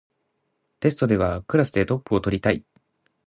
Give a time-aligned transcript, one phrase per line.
[0.79, 2.63] テストではクラスでトップを取りたい